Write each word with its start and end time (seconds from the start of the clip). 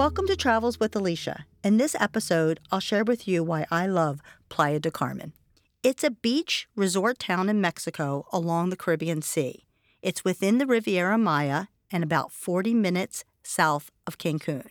Welcome 0.00 0.26
to 0.28 0.34
Travels 0.34 0.80
with 0.80 0.96
Alicia. 0.96 1.44
In 1.62 1.76
this 1.76 1.94
episode, 2.00 2.58
I'll 2.72 2.80
share 2.80 3.04
with 3.04 3.28
you 3.28 3.44
why 3.44 3.66
I 3.70 3.86
love 3.86 4.22
Playa 4.48 4.80
del 4.80 4.92
Carmen. 4.92 5.34
It's 5.82 6.02
a 6.02 6.10
beach 6.10 6.66
resort 6.74 7.18
town 7.18 7.50
in 7.50 7.60
Mexico 7.60 8.24
along 8.32 8.70
the 8.70 8.78
Caribbean 8.78 9.20
Sea. 9.20 9.66
It's 10.00 10.24
within 10.24 10.56
the 10.56 10.64
Riviera 10.64 11.18
Maya 11.18 11.66
and 11.92 12.02
about 12.02 12.32
40 12.32 12.72
minutes 12.72 13.24
south 13.42 13.90
of 14.06 14.16
Cancun. 14.16 14.70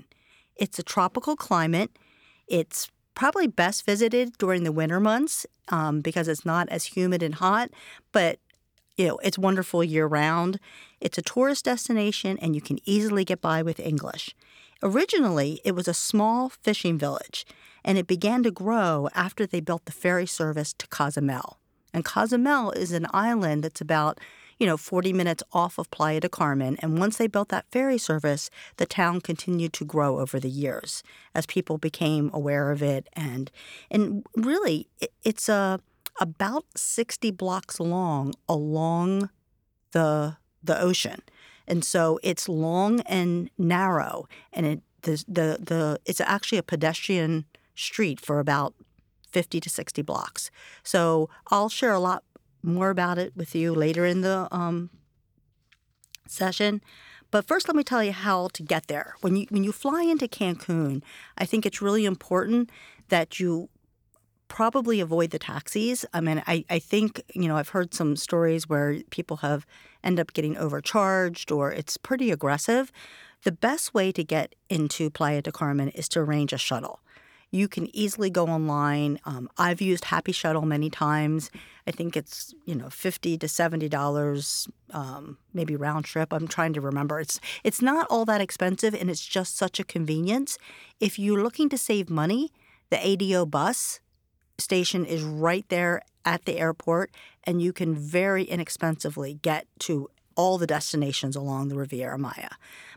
It's 0.56 0.80
a 0.80 0.84
tropical 0.84 1.36
climate. 1.36 1.92
It's 2.48 2.90
probably 3.14 3.46
best 3.46 3.86
visited 3.86 4.36
during 4.40 4.64
the 4.64 4.72
winter 4.72 5.00
months 5.00 5.46
um, 5.68 6.02
because 6.02 6.28
it's 6.28 6.44
not 6.44 6.68
as 6.70 6.86
humid 6.86 7.22
and 7.22 7.36
hot, 7.36 7.70
but 8.12 8.40
you 8.98 9.08
know, 9.08 9.18
it's 9.20 9.38
wonderful 9.38 9.84
year 9.84 10.08
round. 10.08 10.60
It's 11.00 11.20
a 11.20 11.22
tourist 11.22 11.66
destination 11.66 12.40
and 12.42 12.56
you 12.56 12.62
can 12.62 12.80
easily 12.84 13.24
get 13.24 13.42
by 13.42 13.62
with 13.62 13.80
English. 13.80 14.36
Originally, 14.82 15.60
it 15.66 15.74
was 15.74 15.88
a 15.88 15.94
small 15.94 16.50
fishing 16.50 16.98
village, 16.98 17.46
and 17.84 17.98
it 17.98 18.08
began 18.08 18.44
to 18.44 18.52
grow 18.52 19.10
after 19.14 19.46
they 19.46 19.60
built 19.60 19.86
the 19.86 19.92
ferry 19.92 20.26
service 20.26 20.74
to 20.74 20.88
Cozumel. 20.88 21.60
And 21.94 22.06
Cozumel 22.06 22.72
is 22.72 22.92
an 22.92 23.08
island 23.14 23.64
that's 23.64 23.82
about, 23.82 24.20
you 24.58 24.66
know, 24.66 24.78
40 24.78 25.12
minutes 25.12 25.44
off 25.52 25.78
of 25.78 25.90
Playa 25.92 26.22
del 26.22 26.30
Carmen. 26.30 26.78
And 26.80 27.00
once 27.00 27.18
they 27.18 27.28
built 27.28 27.50
that 27.50 27.70
ferry 27.72 27.98
service, 27.98 28.50
the 28.78 28.86
town 28.86 29.22
continued 29.22 29.74
to 29.74 29.86
grow 29.86 30.20
over 30.20 30.40
the 30.40 30.50
years 30.50 31.04
as 31.34 31.46
people 31.46 31.78
became 31.78 32.30
aware 32.34 32.72
of 32.72 32.82
it. 32.82 33.10
And 33.14 33.52
and 33.90 34.26
really, 34.36 34.88
it, 35.02 35.12
it's 35.24 35.50
a 35.50 35.80
about 36.22 36.66
60 36.76 37.32
blocks 37.32 37.80
long 37.80 38.34
along 38.48 39.30
the 39.92 40.38
the 40.64 40.80
ocean. 40.80 41.22
And 41.70 41.86
so 41.86 42.20
it's 42.24 42.50
long 42.50 43.02
and 43.02 43.50
narrow, 43.58 44.28
and 44.52 44.66
it 44.66 44.82
the 45.04 45.24
the, 45.28 45.58
the 45.62 46.00
it's 46.06 46.22
actually 46.22 46.58
a 46.58 46.64
pedestrian 46.64 47.46
street 47.76 48.20
for 48.20 48.40
about 48.40 48.74
50 49.32 49.60
to 49.60 49.70
60 49.70 50.02
blocks. 50.02 50.52
So 50.84 51.30
I'll 51.48 51.70
share 51.70 51.94
a 51.94 52.00
lot 52.00 52.24
more 52.62 52.90
about 52.90 53.18
it 53.18 53.36
with 53.36 53.56
you 53.56 53.74
later 53.74 54.06
in 54.06 54.22
the 54.22 54.48
um, 54.52 54.90
session. 56.28 56.82
But 57.32 57.48
first, 57.48 57.68
let 57.68 57.76
me 57.76 57.84
tell 57.84 58.04
you 58.04 58.12
how 58.12 58.48
to 58.54 58.64
get 58.64 58.88
there. 58.88 59.14
When 59.22 59.36
you 59.36 59.46
when 59.50 59.64
you 59.64 59.72
fly 59.72 60.04
into 60.04 60.28
Cancun, 60.28 61.04
I 61.38 61.46
think 61.46 61.66
it's 61.66 61.82
really 61.82 62.06
important 62.06 62.72
that 63.10 63.40
you 63.40 63.70
probably 64.50 65.00
avoid 65.00 65.30
the 65.30 65.40
taxis. 65.40 66.06
I 66.14 66.20
mean, 66.20 66.44
I, 66.46 66.66
I 66.70 66.80
think, 66.80 67.22
you 67.34 67.48
know, 67.48 67.56
I've 67.56 67.70
heard 67.70 67.94
some 67.94 68.18
stories 68.18 68.68
where 68.68 69.02
people 69.10 69.38
have 69.38 69.66
end 70.04 70.20
up 70.20 70.34
getting 70.34 70.58
overcharged 70.58 71.52
or 71.52 71.72
it's 71.72 71.96
pretty 71.96 72.32
aggressive. 72.32 72.92
The 73.44 73.54
best 73.54 73.94
way 73.94 74.12
to 74.12 74.24
get 74.24 74.56
into 74.70 75.10
Playa 75.10 75.42
de 75.42 75.52
Carmen 75.52 75.90
is 75.90 76.10
to 76.10 76.20
arrange 76.20 76.52
a 76.52 76.58
shuttle. 76.58 77.00
You 77.52 77.68
can 77.68 77.94
easily 77.96 78.30
go 78.30 78.46
online. 78.46 79.20
Um, 79.26 79.50
I've 79.58 79.82
used 79.82 80.06
Happy 80.06 80.32
Shuttle 80.32 80.64
many 80.64 80.90
times. 80.90 81.50
I 81.88 81.92
think 81.92 82.16
it's 82.16 82.54
you 82.66 82.76
know 82.76 82.92
fifty 82.92 83.40
to 83.40 83.48
seventy 83.48 83.90
dollars, 83.90 84.68
um, 84.92 85.40
maybe 85.52 85.76
round 85.76 86.06
trip. 86.06 86.32
I'm 86.32 86.48
trying 86.48 86.74
to 86.74 86.82
remember. 86.82 87.20
It's 87.20 87.40
it's 87.64 87.82
not 87.82 88.06
all 88.12 88.24
that 88.26 88.40
expensive, 88.40 88.94
and 88.94 89.10
it's 89.10 89.26
just 89.26 89.58
such 89.58 89.80
a 89.80 89.84
convenience. 89.84 90.60
If 91.00 91.18
you're 91.18 91.42
looking 91.42 91.70
to 91.70 91.78
save 91.78 92.08
money, 92.08 92.52
the 92.92 93.04
ADO 93.04 93.48
bus 93.48 94.00
station 94.60 95.06
is 95.06 95.24
right 95.24 95.66
there 95.70 96.02
at 96.26 96.46
the 96.46 96.58
airport, 96.58 97.12
and 97.44 97.62
you 97.62 97.74
can 97.74 97.96
very 97.96 98.44
inexpensively 98.44 99.40
get 99.42 99.68
to 99.80 100.10
all 100.36 100.58
the 100.58 100.68
destinations 100.68 101.36
along 101.36 101.68
the 101.68 101.76
Riviera 101.76 102.18
Maya. 102.18 102.50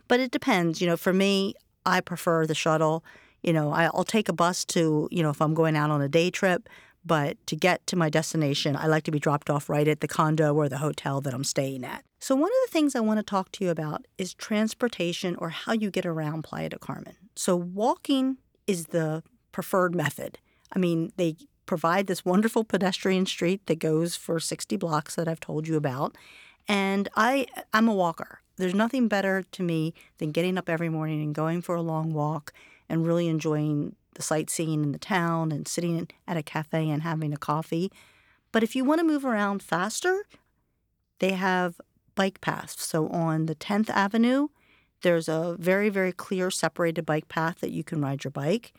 But 0.08 0.20
it 0.20 0.30
depends. 0.30 0.80
You 0.80 0.86
know, 0.86 0.96
for 0.96 1.12
me, 1.12 1.54
I 1.84 2.00
prefer 2.00 2.46
the 2.46 2.54
shuttle. 2.54 3.04
You 3.42 3.52
know, 3.52 3.72
I'll 3.72 4.04
take 4.04 4.28
a 4.28 4.32
bus 4.32 4.64
to, 4.66 5.08
you 5.10 5.22
know, 5.22 5.30
if 5.30 5.42
I'm 5.42 5.54
going 5.54 5.76
out 5.76 5.90
on 5.90 6.00
a 6.00 6.08
day 6.08 6.30
trip, 6.30 6.68
but 7.04 7.44
to 7.48 7.56
get 7.56 7.84
to 7.88 7.96
my 7.96 8.08
destination, 8.08 8.76
I 8.76 8.86
like 8.86 9.02
to 9.04 9.10
be 9.10 9.18
dropped 9.18 9.50
off 9.50 9.68
right 9.68 9.88
at 9.88 10.00
the 10.00 10.08
condo 10.08 10.54
or 10.54 10.68
the 10.68 10.78
hotel 10.78 11.20
that 11.22 11.34
I'm 11.34 11.44
staying 11.44 11.84
at. 11.84 12.04
So, 12.20 12.36
one 12.36 12.50
of 12.50 12.56
the 12.66 12.72
things 12.72 12.94
I 12.94 13.00
want 13.00 13.18
to 13.18 13.24
talk 13.24 13.50
to 13.52 13.64
you 13.64 13.70
about 13.70 14.06
is 14.18 14.34
transportation 14.34 15.34
or 15.36 15.48
how 15.48 15.72
you 15.72 15.90
get 15.90 16.06
around 16.06 16.42
Playa 16.42 16.68
del 16.68 16.78
Carmen. 16.78 17.16
So, 17.34 17.56
walking 17.56 18.36
is 18.68 18.86
the 18.86 19.24
preferred 19.50 19.94
method. 19.94 20.38
I 20.72 20.78
mean, 20.78 21.12
they 21.16 21.36
provide 21.72 22.06
this 22.06 22.22
wonderful 22.22 22.64
pedestrian 22.64 23.24
street 23.24 23.64
that 23.64 23.78
goes 23.78 24.14
for 24.14 24.38
60 24.38 24.76
blocks 24.76 25.14
that 25.14 25.26
I've 25.26 25.40
told 25.40 25.66
you 25.66 25.74
about. 25.78 26.14
And 26.68 27.08
I, 27.16 27.46
I'm 27.72 27.88
a 27.88 27.94
walker. 27.94 28.40
There's 28.58 28.74
nothing 28.74 29.08
better 29.08 29.42
to 29.52 29.62
me 29.62 29.94
than 30.18 30.32
getting 30.32 30.58
up 30.58 30.68
every 30.68 30.90
morning 30.90 31.22
and 31.22 31.34
going 31.34 31.62
for 31.62 31.74
a 31.74 31.80
long 31.80 32.12
walk 32.12 32.52
and 32.90 33.06
really 33.06 33.26
enjoying 33.26 33.96
the 34.16 34.20
sightseeing 34.20 34.82
in 34.82 34.92
the 34.92 34.98
town 34.98 35.50
and 35.50 35.66
sitting 35.66 36.06
at 36.28 36.36
a 36.36 36.42
cafe 36.42 36.90
and 36.90 37.04
having 37.04 37.32
a 37.32 37.38
coffee. 37.38 37.90
But 38.52 38.62
if 38.62 38.76
you 38.76 38.84
want 38.84 39.00
to 39.00 39.06
move 39.06 39.24
around 39.24 39.62
faster, 39.62 40.26
they 41.20 41.32
have 41.32 41.80
bike 42.14 42.42
paths. 42.42 42.84
So 42.84 43.08
on 43.08 43.46
the 43.46 43.54
10th 43.54 43.88
Avenue, 43.88 44.48
there's 45.00 45.26
a 45.26 45.56
very, 45.58 45.88
very 45.88 46.12
clear 46.12 46.50
separated 46.50 47.06
bike 47.06 47.28
path 47.28 47.60
that 47.60 47.70
you 47.70 47.82
can 47.82 48.02
ride 48.02 48.24
your 48.24 48.30
bike. 48.30 48.74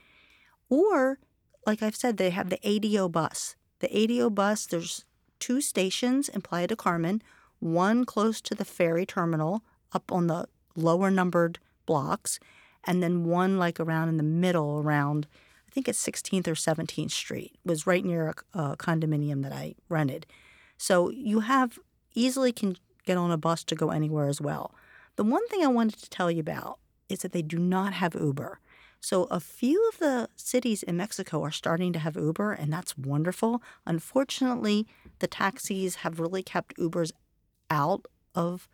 Or 0.69 1.17
like 1.65 1.81
I've 1.81 1.95
said, 1.95 2.17
they 2.17 2.29
have 2.31 2.49
the 2.49 2.59
ADO 2.63 3.09
bus. 3.09 3.55
The 3.79 3.95
ADO 3.95 4.29
bus, 4.29 4.65
there's 4.65 5.05
two 5.39 5.61
stations 5.61 6.29
in 6.29 6.41
Playa 6.41 6.67
del 6.67 6.77
Carmen, 6.77 7.21
one 7.59 8.05
close 8.05 8.41
to 8.41 8.55
the 8.55 8.65
ferry 8.65 9.05
terminal 9.05 9.63
up 9.93 10.11
on 10.11 10.27
the 10.27 10.47
lower 10.75 11.11
numbered 11.11 11.59
blocks, 11.85 12.39
and 12.83 13.01
then 13.01 13.25
one 13.25 13.57
like 13.57 13.79
around 13.79 14.09
in 14.09 14.17
the 14.17 14.23
middle 14.23 14.79
around, 14.79 15.27
I 15.67 15.71
think 15.71 15.87
it's 15.87 16.05
16th 16.05 16.47
or 16.47 16.53
17th 16.53 17.11
Street, 17.11 17.53
it 17.63 17.69
was 17.69 17.87
right 17.87 18.03
near 18.03 18.33
a, 18.53 18.59
a 18.59 18.77
condominium 18.77 19.43
that 19.43 19.53
I 19.53 19.75
rented. 19.89 20.25
So 20.77 21.09
you 21.09 21.41
have 21.41 21.79
easily 22.15 22.51
can 22.51 22.77
get 23.05 23.17
on 23.17 23.31
a 23.31 23.37
bus 23.37 23.63
to 23.65 23.75
go 23.75 23.89
anywhere 23.89 24.27
as 24.27 24.41
well. 24.41 24.73
The 25.15 25.23
one 25.23 25.47
thing 25.47 25.63
I 25.63 25.67
wanted 25.67 26.01
to 26.01 26.09
tell 26.09 26.31
you 26.31 26.39
about 26.39 26.79
is 27.09 27.19
that 27.19 27.31
they 27.31 27.41
do 27.41 27.57
not 27.57 27.93
have 27.93 28.15
Uber. 28.15 28.59
So 29.03 29.25
a 29.25 29.41
few 29.41 29.85
of 29.89 29.99
the 29.99 30.29
cities 30.37 30.81
in 30.81 30.95
Mexico 30.95 31.43
are 31.43 31.51
starting 31.51 31.91
to 31.91 31.99
have 31.99 32.15
Uber, 32.15 32.53
and 32.53 32.71
that's 32.71 32.97
wonderful. 32.97 33.61
Unfortunately, 33.85 34.87
the 35.19 35.27
taxis 35.27 35.95
have 35.95 36.21
really 36.21 36.41
kept 36.41 36.77
Ubers 36.77 37.11
out 37.69 38.05
of 38.33 38.69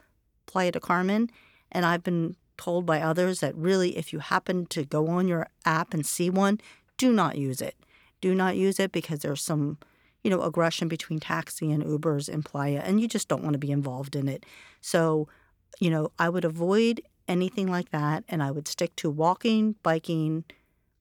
Playa 0.45 0.72
del 0.72 0.81
Carmen, 0.81 1.31
and 1.72 1.84
I've 1.84 2.03
been 2.03 2.35
told 2.57 2.85
by 2.85 3.01
others 3.01 3.40
that 3.40 3.56
really, 3.56 3.97
if 3.97 4.13
you 4.13 4.19
happen 4.19 4.67
to 4.67 4.85
go 4.85 5.07
on 5.07 5.28
your 5.28 5.47
app 5.66 5.95
and 5.95 6.06
see 6.06 6.29
one, 6.29 6.61
do 6.97 7.11
not 7.11 7.35
use 7.35 7.59
it. 7.59 7.75
Do 8.22 8.35
not 8.35 8.56
use 8.56 8.79
it 8.79 8.91
because 8.91 9.22
there's 9.22 9.41
some, 9.41 9.79
you 10.23 10.29
know, 10.29 10.44
aggression 10.44 10.88
between 10.88 11.19
taxi 11.19 11.72
and 11.72 11.84
Ubers 11.84 12.29
in 12.29 12.44
Playa, 12.44 12.84
and 12.85 13.01
you 13.01 13.07
just 13.07 13.29
don't 13.29 13.44
want 13.44 13.53
to 13.53 13.59
be 13.59 13.72
involved 13.72 14.16
in 14.16 14.28
it. 14.28 14.46
So, 14.79 15.28
you 15.79 15.90
know, 15.90 16.11
I 16.19 16.29
would 16.29 16.46
avoid 16.46 17.01
anything 17.29 17.67
like 17.67 17.91
that. 17.91 18.25
And 18.28 18.44
I 18.44 18.51
would 18.51 18.67
stick 18.67 18.95
to 18.97 19.09
walking, 19.09 19.75
biking, 19.84 20.44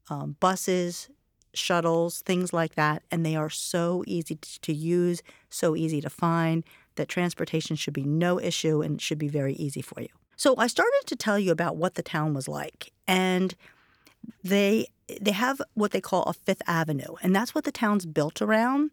um, 0.08 0.36
buses, 0.38 1.08
shuttles, 1.54 2.20
things 2.22 2.52
like 2.52 2.76
that. 2.76 3.02
And 3.10 3.26
they 3.26 3.34
are 3.34 3.50
so 3.50 4.04
easy 4.06 4.36
to 4.36 4.72
use, 4.72 5.22
so 5.50 5.74
easy 5.74 6.00
to 6.00 6.10
find 6.10 6.62
that 6.96 7.08
transportation 7.08 7.74
should 7.74 7.94
be 7.94 8.04
no 8.04 8.38
issue 8.38 8.82
and 8.82 9.00
should 9.00 9.18
be 9.18 9.28
very 9.28 9.54
easy 9.54 9.82
for 9.82 10.00
you. 10.00 10.08
So 10.36 10.54
I 10.56 10.68
started 10.68 11.02
to 11.06 11.16
tell 11.16 11.38
you 11.38 11.50
about 11.50 11.76
what 11.76 11.94
the 11.94 12.02
town 12.02 12.34
was 12.34 12.46
like. 12.46 12.92
And 13.08 13.54
they 14.44 14.86
they 15.20 15.32
have 15.32 15.60
what 15.74 15.92
they 15.92 16.00
call 16.00 16.24
a 16.24 16.34
Fifth 16.34 16.62
Avenue, 16.66 17.14
and 17.22 17.34
that's 17.34 17.54
what 17.54 17.64
the 17.64 17.72
town's 17.72 18.04
built 18.04 18.42
around. 18.42 18.90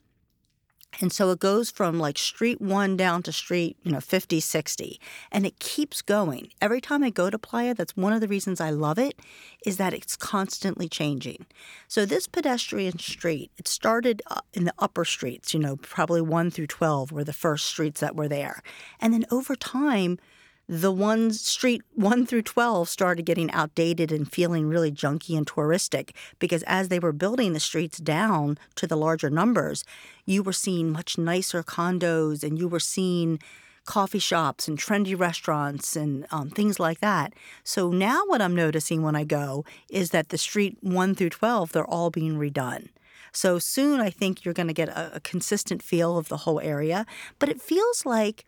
And 1.02 1.12
so 1.12 1.32
it 1.32 1.40
goes 1.40 1.70
from 1.70 2.00
like 2.00 2.18
street 2.18 2.62
one 2.62 2.98
down 2.98 3.24
to 3.24 3.32
street, 3.32 3.78
you 3.84 3.92
know, 3.92 4.00
50, 4.00 4.40
60. 4.40 5.00
And 5.32 5.46
it 5.46 5.60
keeps 5.60 6.02
going. 6.02 6.50
Every 6.62 6.82
time 6.82 7.04
I 7.04 7.10
go 7.10 7.30
to 7.30 7.38
Playa, 7.38 7.74
that's 7.74 7.96
one 7.96 8.14
of 8.14 8.22
the 8.22 8.28
reasons 8.28 8.62
I 8.62 8.70
love 8.70 8.98
it, 8.98 9.20
is 9.66 9.78
that 9.78 9.94
it's 9.94 10.16
constantly 10.16 10.88
changing. 10.88 11.46
So 11.88 12.06
this 12.06 12.28
pedestrian 12.28 13.00
street, 13.00 13.52
it 13.58 13.68
started 13.68 14.22
uh, 14.28 14.42
in 14.54 14.66
the 14.66 14.74
upper 14.80 15.06
streets, 15.06 15.54
you 15.54 15.60
know, 15.60 15.76
probably 15.78 16.22
1 16.22 16.52
through 16.52 16.68
12 16.68 17.12
were 17.12 17.24
the 17.24 17.34
first 17.34 17.66
streets 17.66 18.02
that 18.02 18.16
were 18.16 18.28
there. 18.28 18.62
And 19.00 19.14
then 19.14 19.26
over 19.32 19.56
time, 19.56 20.20
the 20.68 20.92
one 20.92 21.32
street 21.32 21.84
1 21.94 22.26
through 22.26 22.42
12 22.42 22.90
started 22.90 23.26
getting 23.26 23.52
outdated 23.52 24.12
and 24.12 24.32
feeling 24.32 24.68
really 24.68 24.92
junky 24.92 25.38
and 25.38 25.46
touristic 25.46 26.12
because 26.40 26.64
as 26.64 26.90
they 26.90 26.98
were 26.98 27.12
building 27.12 27.54
the 27.54 27.60
streets 27.60 28.00
down 28.00 28.58
to 28.74 28.88
the 28.88 28.98
larger 28.98 29.30
numbers 29.30 29.84
you 30.26 30.42
were 30.42 30.54
seeing 30.54 30.92
much 30.92 31.18
nicer 31.18 31.62
condos 31.62 32.44
and 32.44 32.58
you 32.58 32.68
were 32.68 32.80
seeing 32.80 33.40
coffee 33.86 34.20
shops 34.20 34.68
and 34.68 34.80
trendy 34.80 35.18
restaurants 35.18 35.96
and 35.96 36.26
um, 36.32 36.50
things 36.50 36.80
like 36.80 37.00
that. 37.02 37.34
So 37.64 37.92
now 37.92 38.24
what 38.26 38.42
i'm 38.42 38.56
noticing 38.56 39.04
when 39.04 39.16
i 39.16 39.24
go 39.24 39.64
is 39.90 40.10
that 40.10 40.30
the 40.30 40.38
street 40.40 40.78
1 40.82 41.14
through 41.14 41.30
12 41.30 41.72
they're 41.72 41.86
all 41.86 42.10
being 42.10 42.38
redone. 42.38 42.90
So 43.32 43.60
soon 43.60 44.00
i 44.00 44.10
think 44.10 44.44
you're 44.44 44.56
going 44.56 44.68
to 44.68 44.74
get 44.74 44.90
a, 44.90 45.18
a 45.18 45.20
consistent 45.20 45.84
feel 45.84 46.18
of 46.18 46.30
the 46.30 46.38
whole 46.38 46.60
area 46.60 47.06
but 47.38 47.50
it 47.50 47.62
feels 47.62 48.06
like 48.06 48.46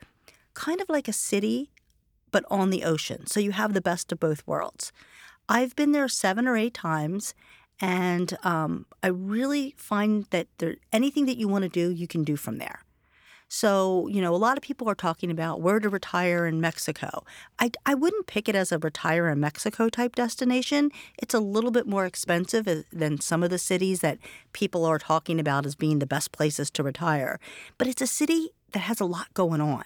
kind 0.56 0.82
of 0.82 0.90
like 0.90 1.08
a 1.08 1.14
city 1.14 1.70
but 2.32 2.46
on 2.50 2.70
the 2.70 2.84
ocean. 2.84 3.28
So 3.28 3.40
you 3.40 3.52
have 3.52 3.74
the 3.74 3.82
best 3.82 4.12
of 4.12 4.20
both 4.20 4.46
worlds. 4.46 4.92
I've 5.50 5.76
been 5.76 5.92
there 5.92 6.08
seven 6.08 6.48
or 6.48 6.58
eight 6.58 6.74
times, 6.74 7.34
and 7.80 8.38
um, 8.44 8.86
I 9.02 9.08
really 9.08 9.76
find 9.78 10.26
that 10.32 10.48
there, 10.58 10.76
anything 10.92 11.26
that 11.28 11.38
you 11.38 11.48
want 11.48 11.64
to 11.64 11.70
do, 11.70 11.90
you 11.90 12.08
can 12.08 12.24
do 12.24 12.36
from 12.36 12.58
there. 12.58 12.84
So, 13.50 14.08
you 14.08 14.22
know, 14.22 14.36
a 14.36 14.38
lot 14.38 14.58
of 14.58 14.64
people 14.64 14.90
are 14.90 14.96
talking 14.96 15.32
about 15.32 15.62
where 15.62 15.80
to 15.80 15.88
retire 15.88 16.46
in 16.46 16.60
Mexico. 16.60 17.24
I, 17.60 17.72
I 17.86 17.94
wouldn't 17.94 18.28
pick 18.28 18.50
it 18.50 18.56
as 18.56 18.74
a 18.74 18.78
retire 18.78 19.30
in 19.30 19.40
Mexico 19.40 19.88
type 19.88 20.16
destination. 20.16 20.92
It's 21.18 21.34
a 21.34 21.40
little 21.40 21.72
bit 21.72 21.88
more 21.88 22.06
expensive 22.06 22.68
than 22.92 23.22
some 23.22 23.44
of 23.44 23.50
the 23.50 23.58
cities 23.58 24.02
that 24.02 24.20
people 24.52 24.84
are 24.84 25.00
talking 25.00 25.40
about 25.40 25.66
as 25.66 25.76
being 25.76 26.00
the 26.00 26.06
best 26.06 26.34
places 26.34 26.70
to 26.72 26.84
retire. 26.84 27.40
But 27.78 27.88
it's 27.88 28.02
a 28.02 28.08
city 28.08 28.50
that 28.74 28.80
has 28.80 29.00
a 29.00 29.06
lot 29.06 29.34
going 29.34 29.62
on. 29.62 29.86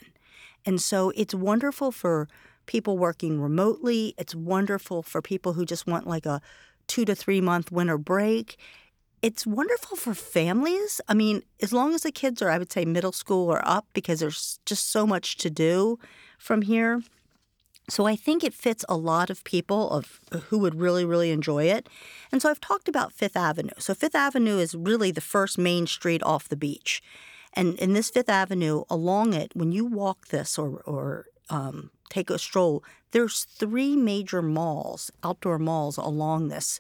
And 0.66 0.82
so 0.82 1.12
it's 1.16 1.34
wonderful 1.34 1.92
for 1.92 2.28
people 2.66 2.98
working 2.98 3.42
remotely. 3.42 4.14
It's 4.18 4.36
wonderful 4.36 5.04
for 5.04 5.22
people 5.22 5.54
who 5.54 5.66
just 5.66 5.88
want 5.88 6.08
like 6.08 6.26
a 6.26 6.42
two 6.88 7.06
to 7.06 7.16
three 7.16 7.42
month 7.42 7.72
winter 7.72 7.98
break 7.98 8.58
it's 9.22 9.46
wonderful 9.46 9.98
for 9.98 10.14
families. 10.14 11.00
I 11.08 11.14
mean, 11.14 11.44
as 11.62 11.72
long 11.72 11.94
as 11.94 12.02
the 12.02 12.12
kids 12.12 12.42
are, 12.42 12.50
I 12.50 12.58
would 12.58 12.72
say, 12.72 12.86
middle 12.86 13.12
school 13.12 13.50
or 13.50 13.62
up, 13.68 13.86
because 13.94 14.20
there's 14.20 14.60
just 14.66 14.90
so 14.90 15.06
much 15.06 15.38
to 15.38 15.50
do 15.50 16.00
from 16.38 16.64
here. 16.64 17.04
So 17.90 18.06
I 18.06 18.16
think 18.16 18.44
it 18.44 18.54
fits 18.54 18.86
a 18.88 18.96
lot 18.96 19.30
of 19.30 19.44
people 19.44 19.90
of 19.92 20.22
uh, 20.32 20.38
who 20.38 20.58
would 20.60 20.76
really, 20.76 21.06
really 21.06 21.32
enjoy 21.32 21.66
it. 21.66 21.88
And 22.32 22.42
so 22.42 22.50
I've 22.50 22.62
talked 22.62 22.88
about 22.88 23.12
Fifth 23.12 23.36
Avenue. 23.36 23.74
So 23.78 23.94
Fifth 23.94 24.16
Avenue 24.16 24.58
is 24.58 24.76
really 24.76 25.12
the 25.12 25.22
first 25.22 25.58
main 25.58 25.88
street 25.88 26.24
off 26.24 26.50
the 26.50 26.56
beach. 26.56 27.02
And 27.54 27.78
in 27.80 27.94
this 27.94 28.10
Fifth 28.10 28.30
Avenue, 28.30 28.84
along 28.90 29.34
it, 29.34 29.52
when 29.54 29.72
you 29.72 29.86
walk 29.86 30.28
this 30.28 30.58
or, 30.58 30.82
or 30.86 31.26
um, 31.50 31.92
take 32.10 32.30
a 32.30 32.40
stroll, 32.40 32.84
there's 33.12 33.44
three 33.44 33.96
major 33.96 34.42
malls, 34.42 35.12
outdoor 35.24 35.60
malls 35.60 35.98
along 35.98 36.48
this 36.48 36.80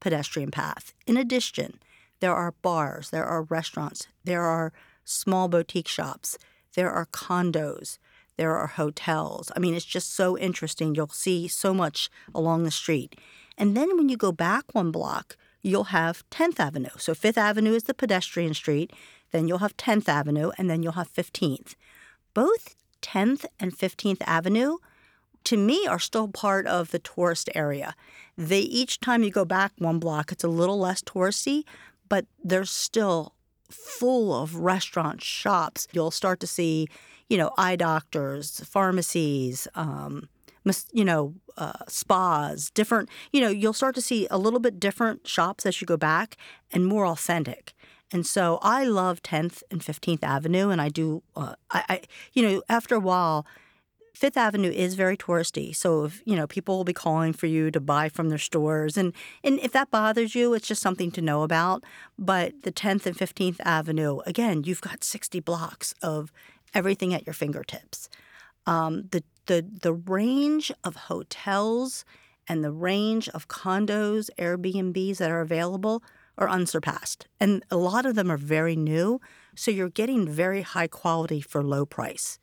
pedestrian 0.00 0.50
path. 0.50 0.94
In 1.06 1.16
addition, 1.16 1.78
there 2.20 2.34
are 2.34 2.54
bars, 2.62 3.10
there 3.10 3.26
are 3.26 3.42
restaurants, 3.42 4.08
there 4.24 4.42
are 4.42 4.72
small 5.04 5.48
boutique 5.48 5.88
shops, 5.88 6.38
there 6.74 6.90
are 6.90 7.06
condos, 7.06 7.98
there 8.36 8.56
are 8.56 8.66
hotels. 8.66 9.50
I 9.56 9.58
mean, 9.58 9.74
it's 9.74 9.84
just 9.84 10.14
so 10.14 10.36
interesting. 10.36 10.94
You'll 10.94 11.08
see 11.08 11.48
so 11.48 11.72
much 11.72 12.10
along 12.34 12.64
the 12.64 12.70
street. 12.70 13.16
And 13.56 13.76
then 13.76 13.96
when 13.96 14.08
you 14.08 14.16
go 14.16 14.32
back 14.32 14.74
one 14.74 14.90
block, 14.90 15.36
you'll 15.62 15.84
have 15.84 16.28
10th 16.30 16.60
Avenue. 16.60 16.90
So 16.98 17.14
5th 17.14 17.38
Avenue 17.38 17.74
is 17.74 17.84
the 17.84 17.94
pedestrian 17.94 18.54
street, 18.54 18.92
then 19.36 19.46
you'll 19.46 19.58
have 19.58 19.76
10th 19.76 20.08
Avenue, 20.08 20.50
and 20.56 20.70
then 20.70 20.82
you'll 20.82 20.92
have 20.92 21.12
15th. 21.12 21.74
Both 22.32 22.74
10th 23.02 23.44
and 23.60 23.76
15th 23.76 24.22
Avenue 24.26 24.78
to 25.44 25.56
me 25.56 25.86
are 25.86 25.98
still 25.98 26.26
part 26.26 26.66
of 26.66 26.90
the 26.90 26.98
tourist 26.98 27.48
area. 27.54 27.94
They 28.36 28.60
each 28.60 28.98
time 28.98 29.22
you 29.22 29.30
go 29.30 29.44
back 29.44 29.72
one 29.78 29.98
block, 29.98 30.32
it's 30.32 30.42
a 30.42 30.48
little 30.48 30.78
less 30.78 31.02
touristy, 31.02 31.64
but 32.08 32.26
they're 32.42 32.64
still 32.64 33.34
full 33.70 34.34
of 34.34 34.56
restaurants, 34.56 35.24
shops. 35.24 35.86
You'll 35.92 36.10
start 36.10 36.40
to 36.40 36.46
see, 36.46 36.88
you 37.28 37.38
know, 37.38 37.52
eye 37.56 37.76
doctors, 37.76 38.60
pharmacies, 38.60 39.68
um, 39.74 40.28
you 40.92 41.04
know, 41.04 41.34
uh, 41.56 41.84
spas, 41.86 42.70
different, 42.70 43.08
you 43.32 43.40
know, 43.40 43.48
you'll 43.48 43.72
start 43.72 43.94
to 43.94 44.02
see 44.02 44.26
a 44.30 44.38
little 44.38 44.60
bit 44.60 44.80
different 44.80 45.26
shops 45.26 45.64
as 45.64 45.80
you 45.80 45.86
go 45.86 45.96
back 45.96 46.36
and 46.72 46.86
more 46.86 47.06
authentic. 47.06 47.72
And 48.12 48.26
so 48.26 48.58
I 48.62 48.84
love 48.84 49.22
10th 49.22 49.62
and 49.70 49.80
15th 49.80 50.22
Avenue, 50.22 50.70
and 50.70 50.80
I 50.80 50.88
do, 50.88 51.22
uh, 51.34 51.54
I, 51.70 51.84
I, 51.88 52.00
you 52.32 52.42
know, 52.42 52.62
after 52.68 52.94
a 52.94 53.00
while, 53.00 53.46
Fifth 54.14 54.38
Avenue 54.38 54.70
is 54.70 54.94
very 54.94 55.14
touristy, 55.14 55.76
so 55.76 56.04
if 56.04 56.22
you 56.24 56.36
know 56.36 56.46
people 56.46 56.78
will 56.78 56.84
be 56.84 56.94
calling 56.94 57.34
for 57.34 57.44
you 57.44 57.70
to 57.70 57.80
buy 57.80 58.08
from 58.08 58.30
their 58.30 58.38
stores, 58.38 58.96
and 58.96 59.12
and 59.44 59.58
if 59.60 59.72
that 59.72 59.90
bothers 59.90 60.34
you, 60.34 60.54
it's 60.54 60.66
just 60.66 60.80
something 60.80 61.10
to 61.10 61.20
know 61.20 61.42
about. 61.42 61.84
But 62.18 62.62
the 62.62 62.72
10th 62.72 63.04
and 63.04 63.14
15th 63.14 63.60
Avenue, 63.60 64.20
again, 64.24 64.64
you've 64.64 64.80
got 64.80 65.04
60 65.04 65.40
blocks 65.40 65.94
of 66.00 66.32
everything 66.72 67.12
at 67.12 67.26
your 67.26 67.34
fingertips. 67.34 68.08
Um, 68.64 69.08
the 69.10 69.22
the 69.48 69.66
the 69.82 69.92
range 69.92 70.72
of 70.82 70.96
hotels 70.96 72.06
and 72.48 72.64
the 72.64 72.72
range 72.72 73.28
of 73.30 73.48
condos, 73.48 74.30
Airbnbs 74.38 75.18
that 75.18 75.30
are 75.30 75.42
available 75.42 76.02
are 76.38 76.48
unsurpassed, 76.48 77.26
and 77.40 77.64
a 77.70 77.76
lot 77.76 78.06
of 78.06 78.14
them 78.14 78.30
are 78.30 78.36
very 78.36 78.76
new. 78.76 79.20
So 79.54 79.70
you're 79.70 79.88
getting 79.88 80.28
very 80.28 80.62
high 80.62 80.86
quality 80.86 81.40
for 81.40 81.62
low 81.62 81.86
price. 81.86 82.38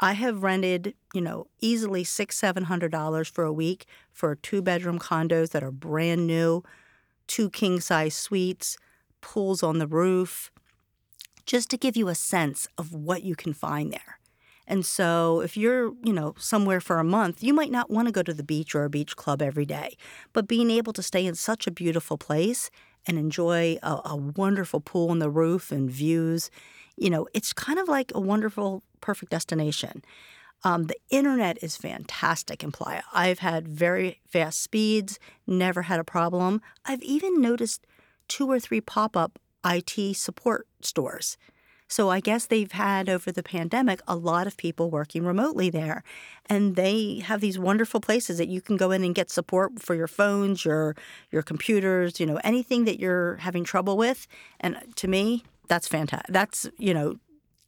I 0.00 0.14
have 0.14 0.42
rented, 0.42 0.94
you 1.14 1.20
know, 1.20 1.46
easily 1.60 2.04
six, 2.04 2.36
seven 2.36 2.64
hundred 2.64 2.92
dollars 2.92 3.28
for 3.28 3.44
a 3.44 3.52
week 3.52 3.86
for 4.10 4.34
two 4.34 4.62
bedroom 4.62 4.98
condos 4.98 5.50
that 5.50 5.62
are 5.62 5.70
brand 5.70 6.26
new, 6.26 6.62
two 7.26 7.50
king 7.50 7.80
size 7.80 8.14
suites, 8.14 8.76
pools 9.20 9.62
on 9.62 9.78
the 9.78 9.86
roof, 9.86 10.50
just 11.46 11.70
to 11.70 11.76
give 11.76 11.96
you 11.96 12.08
a 12.08 12.14
sense 12.14 12.68
of 12.78 12.92
what 12.92 13.22
you 13.22 13.34
can 13.34 13.52
find 13.52 13.92
there. 13.92 14.18
And 14.66 14.86
so 14.86 15.40
if 15.40 15.56
you're, 15.56 15.92
you 16.04 16.12
know, 16.12 16.34
somewhere 16.38 16.80
for 16.80 16.98
a 16.98 17.04
month, 17.04 17.42
you 17.42 17.52
might 17.52 17.70
not 17.70 17.90
want 17.90 18.06
to 18.08 18.12
go 18.12 18.22
to 18.22 18.32
the 18.32 18.44
beach 18.44 18.74
or 18.74 18.84
a 18.84 18.90
beach 18.90 19.16
club 19.16 19.42
every 19.42 19.66
day. 19.66 19.96
But 20.32 20.48
being 20.48 20.70
able 20.70 20.92
to 20.94 21.02
stay 21.02 21.26
in 21.26 21.34
such 21.34 21.66
a 21.66 21.72
beautiful 21.72 22.16
place 22.16 22.70
and 23.06 23.18
enjoy 23.18 23.78
a, 23.82 24.00
a 24.04 24.16
wonderful 24.16 24.80
pool 24.80 25.10
on 25.10 25.18
the 25.18 25.30
roof 25.30 25.72
and 25.72 25.90
views, 25.90 26.50
you 26.96 27.10
know, 27.10 27.26
it's 27.34 27.52
kind 27.52 27.78
of 27.78 27.88
like 27.88 28.12
a 28.14 28.20
wonderful 28.20 28.82
perfect 29.00 29.30
destination. 29.30 30.04
Um, 30.64 30.84
the 30.84 30.96
internet 31.10 31.58
is 31.62 31.76
fantastic 31.76 32.62
in 32.62 32.70
Playa. 32.70 33.02
I've 33.12 33.40
had 33.40 33.66
very 33.66 34.20
fast 34.28 34.62
speeds, 34.62 35.18
never 35.46 35.82
had 35.82 35.98
a 35.98 36.04
problem. 36.04 36.62
I've 36.84 37.02
even 37.02 37.40
noticed 37.40 37.84
two 38.28 38.48
or 38.48 38.60
three 38.60 38.80
pop 38.80 39.16
up 39.16 39.38
IT 39.64 40.16
support 40.16 40.68
stores. 40.80 41.36
So 41.92 42.08
I 42.08 42.20
guess 42.20 42.46
they've 42.46 42.72
had 42.72 43.10
over 43.10 43.30
the 43.30 43.42
pandemic 43.42 44.00
a 44.08 44.16
lot 44.16 44.46
of 44.46 44.56
people 44.56 44.88
working 44.88 45.26
remotely 45.26 45.68
there. 45.68 46.02
And 46.46 46.74
they 46.74 47.18
have 47.18 47.42
these 47.42 47.58
wonderful 47.58 48.00
places 48.00 48.38
that 48.38 48.48
you 48.48 48.62
can 48.62 48.78
go 48.78 48.92
in 48.92 49.04
and 49.04 49.14
get 49.14 49.30
support 49.30 49.78
for 49.78 49.94
your 49.94 50.08
phones, 50.08 50.64
your 50.64 50.96
your 51.30 51.42
computers, 51.42 52.18
you 52.18 52.24
know, 52.24 52.40
anything 52.42 52.86
that 52.86 52.98
you're 52.98 53.36
having 53.36 53.62
trouble 53.62 53.98
with. 53.98 54.26
And 54.58 54.78
to 54.96 55.06
me, 55.06 55.44
that's 55.68 55.86
fantastic. 55.86 56.32
That's, 56.32 56.66
you 56.78 56.94
know, 56.94 57.16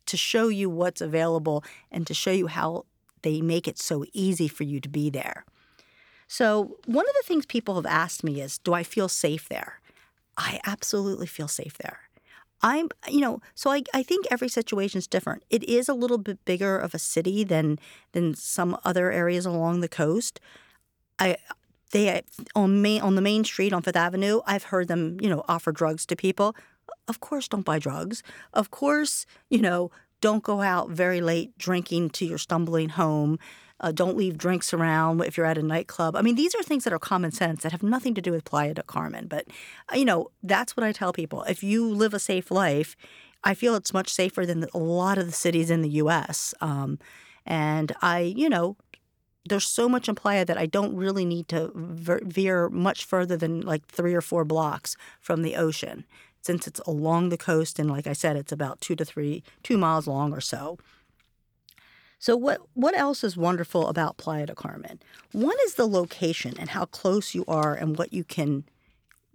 to 0.06 0.17
show 0.17 0.49
you 0.49 0.71
what's 0.71 1.03
available 1.03 1.62
and 1.93 2.07
to 2.07 2.14
show 2.14 2.33
you 2.33 2.47
how 2.47 2.87
they 3.21 3.43
make 3.43 3.69
it 3.69 3.78
so 3.78 4.07
easy 4.14 4.49
for 4.49 4.64
you 4.64 4.81
to 4.81 4.88
be 4.88 5.11
there. 5.11 5.45
So, 6.28 6.78
one 6.87 7.07
of 7.07 7.14
the 7.14 7.25
things 7.26 7.45
people 7.45 7.75
have 7.75 7.85
asked 7.85 8.25
me 8.25 8.40
is, 8.40 8.57
do 8.57 8.73
I 8.73 8.85
feel 8.85 9.11
safe 9.11 9.50
there? 9.50 9.81
I 10.38 10.61
absolutely 10.64 11.26
feel 11.26 11.47
safe 11.47 11.76
there. 11.76 12.00
I'm, 12.64 12.88
you 13.09 13.21
know, 13.21 13.40
so 13.54 13.71
I, 13.71 13.83
I 13.92 14.02
think 14.02 14.26
every 14.30 14.49
situation 14.49 14.99
is 14.99 15.06
different. 15.06 15.44
It 15.50 15.62
is 15.64 15.88
a 15.88 15.94
little 15.94 16.18
bit 16.18 16.42
bigger 16.47 16.78
of 16.78 16.94
a 16.94 16.99
city 16.99 17.44
than 17.44 17.78
than 18.12 18.35
some 18.35 18.78
other 18.85 19.12
areas 19.12 19.44
along 19.47 19.80
the 19.80 19.88
coast. 19.88 20.40
I 21.18 21.37
they 21.92 22.23
on 22.56 22.83
main 22.83 23.02
on 23.02 23.16
the 23.16 23.23
main 23.23 23.44
street 23.44 23.73
on 23.73 23.83
Fifth 23.83 23.97
Avenue, 23.97 24.40
I've 24.47 24.64
heard 24.64 24.88
them, 24.88 25.18
you 25.21 25.28
know, 25.28 25.44
offer 25.47 25.73
drugs 25.73 26.06
to 26.06 26.16
people 26.16 26.56
of 27.09 27.21
course 27.21 27.49
don't 27.49 27.64
buy 27.64 27.78
drugs. 27.78 28.23
Of 28.52 28.71
course, 28.71 29.26
you 29.50 29.61
know, 29.61 29.90
don't 30.21 30.42
go 30.42 30.62
out 30.62 30.90
very 30.90 31.21
late 31.21 31.56
drinking 31.59 32.11
to 32.11 32.26
your 32.26 32.38
stumbling 32.38 32.90
home. 32.90 33.38
Uh, 33.81 33.90
don't 33.90 34.16
leave 34.16 34.38
drinks 34.38 34.73
around 34.73 35.21
if 35.23 35.37
you're 35.37 35.47
at 35.47 35.59
a 35.59 35.62
nightclub. 35.62 36.14
I 36.14 36.23
mean, 36.23 36.37
these 36.37 36.54
are 36.54 36.62
things 36.62 36.85
that 36.85 36.93
are 36.93 36.99
common 36.99 37.33
sense 37.33 37.62
that 37.62 37.73
have 37.73 37.83
nothing 37.83 38.14
to 38.14 38.23
do 38.23 38.31
with 38.31 38.45
Playa 38.45 38.75
del 38.75 38.85
Carmen. 38.85 39.26
But, 39.26 39.47
uh, 39.93 39.97
you 39.97 40.04
know, 40.04 40.31
that's 40.43 40.76
what 40.76 40.85
I 40.85 40.93
tell 40.93 41.12
people. 41.12 41.43
If 41.43 41.62
you 41.62 41.88
live 41.88 42.14
a 42.14 42.19
safe 42.21 42.50
life, 42.50 42.97
I 43.43 43.54
feel 43.54 43.75
it's 43.75 43.93
much 43.93 44.09
safer 44.09 44.47
than 44.47 44.66
a 44.73 44.78
lot 44.78 45.19
of 45.19 45.26
the 45.26 45.33
cities 45.33 45.71
in 45.71 45.83
the 45.83 45.88
U.S. 45.90 46.54
Um, 46.61 46.99
and 47.45 47.95
I, 48.00 48.21
you 48.21 48.49
know, 48.49 48.76
there's 49.47 49.66
so 49.66 49.88
much 49.88 50.09
in 50.09 50.14
Playa 50.14 50.45
that 50.45 50.57
I 50.57 50.66
don't 50.66 50.97
really 50.97 51.25
need 51.25 51.49
to 51.49 51.71
veer 51.75 52.69
much 52.71 53.04
further 53.04 53.37
than 53.37 53.61
like 53.61 53.87
three 53.87 54.14
or 54.14 54.23
four 54.23 54.45
blocks 54.45 54.97
from 55.21 55.43
the 55.43 55.57
ocean 55.57 56.04
since 56.40 56.66
it's 56.66 56.81
along 56.81 57.31
the 57.31 57.38
coast 57.38 57.78
and 57.78 57.90
like 57.90 58.07
I 58.07 58.12
said, 58.12 58.37
it's 58.37 58.52
about 58.52 58.81
two 58.81 58.95
to 58.97 59.04
three, 59.04 59.43
two 59.62 59.78
miles 59.78 60.07
long 60.07 60.33
or 60.33 60.43
so. 60.43 60.78
So 62.25 62.38
what 62.38 62.62
what 62.73 62.97
else 62.97 63.23
is 63.23 63.37
wonderful 63.37 63.87
about 63.87 64.16
Playa 64.16 64.47
del 64.47 64.57
Carmen? 64.57 64.99
One 65.33 65.59
is 65.66 65.75
the 65.75 65.87
location 65.87 66.54
and 66.59 66.71
how 66.71 66.87
close 66.87 67.35
you 67.35 67.45
are 67.47 67.75
and 67.75 67.99
what 67.99 68.14
you 68.14 68.25
can 68.25 68.64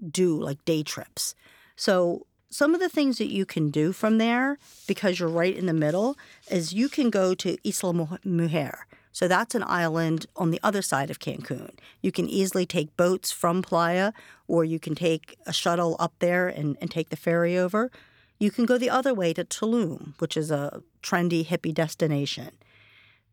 do 0.09 0.35
like 0.41 0.65
day 0.65 0.81
trips. 0.81 1.35
So 1.75 2.25
some 2.49 2.73
of 2.73 2.79
the 2.79 2.89
things 2.89 3.19
that 3.19 3.31
you 3.31 3.45
can 3.45 3.69
do 3.69 3.91
from 3.91 4.17
there 4.17 4.57
because 4.87 5.19
you're 5.19 5.29
right 5.29 5.55
in 5.55 5.67
the 5.67 5.81
middle 5.85 6.17
is 6.49 6.73
you 6.73 6.89
can 6.89 7.11
go 7.11 7.35
to 7.35 7.57
Isla 7.63 8.19
Mujer. 8.23 8.87
So 9.11 9.27
that's 9.27 9.53
an 9.53 9.65
island 9.67 10.25
on 10.35 10.49
the 10.49 10.59
other 10.63 10.81
side 10.81 11.11
of 11.11 11.19
Cancun. 11.19 11.75
You 12.01 12.11
can 12.11 12.27
easily 12.27 12.65
take 12.65 12.97
boats 12.97 13.31
from 13.31 13.61
Playa, 13.61 14.13
or 14.47 14.65
you 14.65 14.79
can 14.79 14.95
take 14.95 15.37
a 15.45 15.53
shuttle 15.53 15.95
up 15.99 16.13
there 16.17 16.47
and, 16.47 16.75
and 16.81 16.89
take 16.89 17.09
the 17.09 17.15
ferry 17.15 17.55
over. 17.55 17.91
You 18.39 18.49
can 18.49 18.65
go 18.65 18.79
the 18.79 18.89
other 18.89 19.13
way 19.13 19.31
to 19.33 19.43
Tulum, 19.45 20.15
which 20.17 20.35
is 20.35 20.49
a 20.49 20.81
trendy 21.03 21.45
hippie 21.45 21.73
destination. 21.73 22.53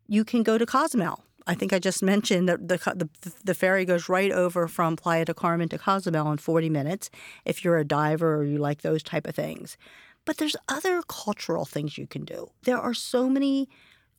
You 0.07 0.23
can 0.25 0.43
go 0.43 0.57
to 0.57 0.65
Cozumel. 0.65 1.23
I 1.45 1.53
think 1.53 1.71
I 1.71 1.79
just 1.79 2.03
mentioned 2.03 2.49
that 2.49 2.67
the, 2.67 2.77
the 2.77 3.33
the 3.43 3.53
ferry 3.53 3.85
goes 3.85 4.09
right 4.09 4.31
over 4.31 4.67
from 4.67 4.97
Playa 4.97 5.25
del 5.25 5.33
Carmen 5.33 5.69
to 5.69 5.77
Cozumel 5.77 6.31
in 6.31 6.37
40 6.37 6.69
minutes 6.69 7.09
if 7.45 7.63
you're 7.63 7.77
a 7.77 7.85
diver 7.85 8.35
or 8.35 8.43
you 8.43 8.57
like 8.57 8.81
those 8.81 9.01
type 9.01 9.25
of 9.25 9.35
things. 9.35 9.77
But 10.25 10.37
there's 10.37 10.57
other 10.67 11.01
cultural 11.07 11.63
things 11.63 11.97
you 11.97 12.05
can 12.05 12.25
do. 12.25 12.51
There 12.63 12.77
are 12.77 12.93
so 12.93 13.29
many 13.29 13.69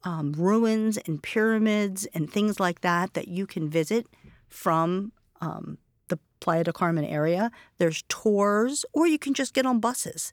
um, 0.05 0.33
ruins 0.33 0.97
and 0.97 1.23
pyramids 1.23 2.07
and 2.15 2.33
things 2.33 2.59
like 2.59 2.81
that 2.81 3.13
that 3.13 3.29
you 3.29 3.47
can 3.47 3.69
visit 3.69 4.07
from 4.49 5.13
um, 5.43 5.77
the 6.09 6.19
Playa 6.41 6.65
del 6.65 6.73
Carmen 6.73 7.05
area. 7.05 7.51
There's 7.77 8.05
tours, 8.09 8.87
or 8.95 9.07
you 9.07 9.19
can 9.19 9.35
just 9.35 9.53
get 9.53 9.67
on 9.67 9.81
buses. 9.81 10.33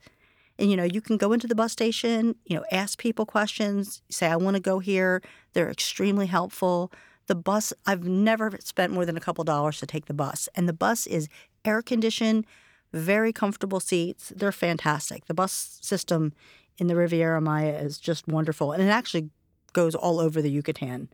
And 0.58 0.72
you 0.72 0.78
know, 0.78 0.84
you 0.84 1.02
can 1.02 1.18
go 1.18 1.34
into 1.34 1.48
the 1.48 1.56
bus 1.56 1.72
station, 1.72 2.36
you 2.46 2.56
know, 2.56 2.64
ask 2.72 2.98
people 2.98 3.26
questions, 3.26 4.02
say, 4.10 4.28
I 4.28 4.36
want 4.36 4.56
to 4.56 4.62
go 4.62 4.80
here. 4.80 5.22
They're 5.54 5.70
extremely 5.70 6.28
helpful. 6.28 6.92
The 7.28 7.36
bus, 7.36 7.74
I've 7.86 8.06
never 8.06 8.52
spent 8.60 8.94
more 8.94 9.06
than 9.06 9.18
a 9.18 9.22
couple 9.22 9.44
dollars 9.44 9.80
to 9.80 9.86
take 9.86 10.06
the 10.06 10.14
bus. 10.14 10.48
And 10.56 10.70
the 10.70 10.74
bus 10.74 11.08
is 11.08 11.28
air 11.66 11.82
conditioned, 11.82 12.46
very 12.94 13.34
comfortable 13.34 13.80
seats. 13.80 14.32
They're 14.36 14.52
fantastic. 14.52 15.26
The 15.26 15.34
bus 15.34 15.80
system 15.82 16.34
in 16.78 16.88
the 16.88 16.96
Riviera 16.96 17.42
Maya 17.42 17.78
is 17.78 17.98
just 17.98 18.28
wonderful. 18.28 18.72
And 18.72 18.82
it 18.82 18.90
actually 18.90 19.30
goes 19.74 19.96
all 19.96 20.20
over 20.20 20.42
the 20.42 20.52
Yucatan. 20.52 21.10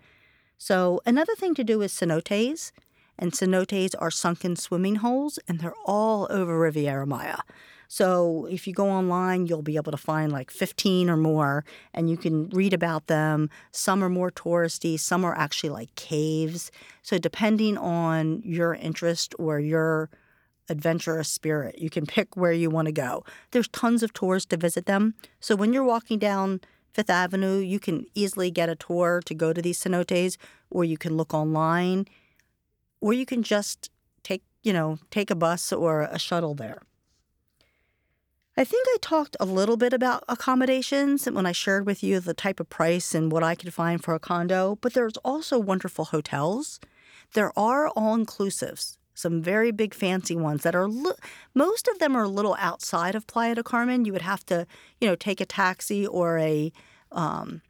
So, 0.57 1.01
another 1.05 1.33
thing 1.33 1.55
to 1.55 1.63
do 1.63 1.81
is 1.81 1.91
cenotes. 1.91 2.71
And 3.17 3.31
cenotes 3.31 3.93
are 3.99 4.09
sunken 4.09 4.55
swimming 4.55 4.95
holes, 4.97 5.37
and 5.47 5.59
they're 5.59 5.75
all 5.85 6.27
over 6.31 6.57
Riviera 6.57 7.05
Maya. 7.05 7.37
So 7.91 8.47
if 8.49 8.67
you 8.67 8.73
go 8.73 8.89
online, 8.89 9.47
you'll 9.47 9.61
be 9.61 9.75
able 9.75 9.91
to 9.91 9.97
find 9.97 10.31
like 10.31 10.49
15 10.49 11.09
or 11.09 11.17
more, 11.17 11.65
and 11.93 12.09
you 12.09 12.15
can 12.15 12.47
read 12.51 12.71
about 12.71 13.07
them. 13.07 13.49
Some 13.73 14.01
are 14.01 14.07
more 14.07 14.31
touristy, 14.31 14.97
some 14.97 15.25
are 15.25 15.37
actually 15.37 15.71
like 15.71 15.93
caves. 15.95 16.71
So 17.01 17.17
depending 17.17 17.77
on 17.77 18.43
your 18.45 18.75
interest 18.75 19.35
or 19.37 19.59
your 19.59 20.09
adventurous 20.69 21.27
spirit, 21.27 21.79
you 21.79 21.89
can 21.89 22.05
pick 22.05 22.37
where 22.37 22.53
you 22.53 22.69
want 22.69 22.85
to 22.85 22.93
go. 22.93 23.25
There's 23.51 23.67
tons 23.67 24.03
of 24.03 24.13
tours 24.13 24.45
to 24.45 24.55
visit 24.55 24.85
them. 24.85 25.13
So 25.41 25.57
when 25.57 25.73
you're 25.73 25.83
walking 25.83 26.17
down 26.17 26.61
Fifth 26.93 27.09
Avenue, 27.09 27.57
you 27.57 27.77
can 27.77 28.05
easily 28.15 28.51
get 28.51 28.69
a 28.69 28.75
tour 28.75 29.21
to 29.25 29.33
go 29.33 29.51
to 29.51 29.61
these 29.61 29.83
cenotes, 29.83 30.37
or 30.69 30.85
you 30.85 30.97
can 30.97 31.17
look 31.17 31.33
online, 31.33 32.07
or 33.01 33.11
you 33.11 33.25
can 33.25 33.43
just 33.43 33.91
take, 34.23 34.43
you 34.63 34.71
know, 34.71 34.97
take 35.09 35.29
a 35.29 35.35
bus 35.35 35.73
or 35.73 36.03
a 36.03 36.17
shuttle 36.17 36.53
there. 36.55 36.83
I 38.57 38.65
think 38.65 38.85
I 38.89 38.97
talked 39.01 39.37
a 39.39 39.45
little 39.45 39.77
bit 39.77 39.93
about 39.93 40.25
accommodations 40.27 41.25
when 41.25 41.45
I 41.45 41.53
shared 41.53 41.85
with 41.85 42.03
you 42.03 42.19
the 42.19 42.33
type 42.33 42.59
of 42.59 42.69
price 42.69 43.15
and 43.15 43.31
what 43.31 43.43
I 43.43 43.55
could 43.55 43.73
find 43.73 44.03
for 44.03 44.13
a 44.13 44.19
condo, 44.19 44.77
but 44.81 44.93
there's 44.93 45.15
also 45.23 45.57
wonderful 45.57 46.05
hotels. 46.05 46.79
There 47.33 47.57
are 47.57 47.87
all 47.95 48.17
inclusives, 48.17 48.97
some 49.13 49.41
very 49.41 49.71
big 49.71 49.93
fancy 49.93 50.35
ones 50.35 50.63
that 50.63 50.75
are 50.75 50.89
li- 50.89 51.13
most 51.53 51.87
of 51.87 51.99
them 51.99 52.13
are 52.13 52.23
a 52.23 52.29
little 52.29 52.57
outside 52.59 53.15
of 53.15 53.25
Playa 53.25 53.55
del 53.55 53.63
Carmen. 53.63 54.03
You 54.03 54.11
would 54.11 54.21
have 54.21 54.45
to, 54.47 54.67
you 54.99 55.07
know, 55.07 55.15
take 55.15 55.39
a 55.39 55.45
taxi 55.45 56.05
or 56.05 56.37
a 56.37 56.73
um, 57.13 57.61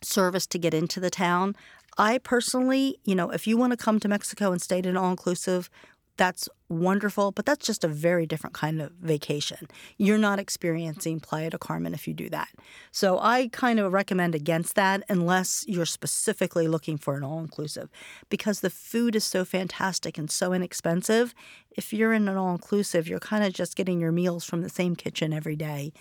service 0.00 0.46
to 0.46 0.58
get 0.58 0.74
into 0.74 1.00
the 1.00 1.10
town. 1.10 1.56
I 1.98 2.18
personally, 2.18 2.98
you 3.04 3.16
know, 3.16 3.30
if 3.30 3.48
you 3.48 3.56
want 3.56 3.72
to 3.72 3.76
come 3.76 3.98
to 4.00 4.08
Mexico 4.08 4.52
and 4.52 4.62
stay 4.62 4.78
at 4.78 4.86
an 4.86 4.96
all 4.96 5.10
inclusive, 5.10 5.70
that's 6.16 6.48
wonderful, 6.68 7.32
but 7.32 7.44
that's 7.44 7.66
just 7.66 7.84
a 7.84 7.88
very 7.88 8.26
different 8.26 8.54
kind 8.54 8.80
of 8.80 8.92
vacation. 8.92 9.68
You're 9.98 10.18
not 10.18 10.38
experiencing 10.38 11.20
Playa 11.20 11.50
del 11.50 11.58
Carmen 11.58 11.94
if 11.94 12.06
you 12.06 12.14
do 12.14 12.28
that. 12.30 12.48
So 12.92 13.18
I 13.18 13.48
kind 13.52 13.80
of 13.80 13.92
recommend 13.92 14.34
against 14.34 14.74
that 14.76 15.02
unless 15.08 15.64
you're 15.66 15.86
specifically 15.86 16.68
looking 16.68 16.98
for 16.98 17.16
an 17.16 17.24
all 17.24 17.40
inclusive 17.40 17.90
because 18.28 18.60
the 18.60 18.70
food 18.70 19.16
is 19.16 19.24
so 19.24 19.44
fantastic 19.44 20.16
and 20.16 20.30
so 20.30 20.52
inexpensive. 20.52 21.34
If 21.70 21.92
you're 21.92 22.12
in 22.12 22.28
an 22.28 22.36
all 22.36 22.52
inclusive, 22.52 23.08
you're 23.08 23.20
kind 23.20 23.44
of 23.44 23.52
just 23.52 23.76
getting 23.76 24.00
your 24.00 24.12
meals 24.12 24.44
from 24.44 24.62
the 24.62 24.68
same 24.68 24.94
kitchen 24.96 25.32
every 25.32 25.56
day 25.56 25.92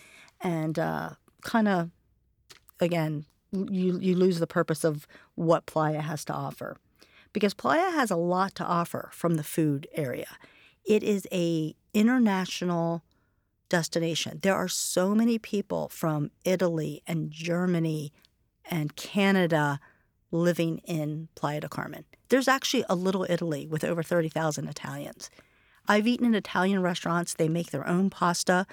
and 0.41 0.77
uh, 0.77 1.11
kind 1.41 1.67
of, 1.67 1.89
again, 2.79 3.25
you, 3.51 3.99
you 3.99 4.15
lose 4.15 4.39
the 4.39 4.47
purpose 4.47 4.83
of 4.83 5.07
what 5.35 5.65
Playa 5.65 6.01
has 6.01 6.25
to 6.25 6.33
offer 6.33 6.77
because 7.33 7.53
Playa 7.53 7.91
has 7.91 8.11
a 8.11 8.15
lot 8.15 8.55
to 8.55 8.65
offer 8.65 9.09
from 9.11 9.35
the 9.35 9.43
food 9.43 9.87
area. 9.93 10.37
It 10.85 11.03
is 11.03 11.27
a 11.31 11.75
international 11.93 13.03
destination. 13.69 14.39
There 14.41 14.55
are 14.55 14.67
so 14.67 15.15
many 15.15 15.39
people 15.39 15.89
from 15.89 16.31
Italy 16.45 17.01
and 17.07 17.31
Germany 17.31 18.13
and 18.69 18.95
Canada 18.95 19.79
living 20.31 20.79
in 20.79 21.29
Playa 21.35 21.61
del 21.61 21.69
Carmen. 21.69 22.05
There's 22.29 22.47
actually 22.47 22.85
a 22.89 22.95
little 22.95 23.25
Italy 23.29 23.67
with 23.67 23.83
over 23.83 24.03
30,000 24.03 24.67
Italians. 24.67 25.29
I've 25.87 26.07
eaten 26.07 26.25
in 26.25 26.35
Italian 26.35 26.81
restaurants. 26.81 27.33
They 27.33 27.49
make 27.49 27.71
their 27.71 27.87
own 27.87 28.09
pasta. 28.09 28.65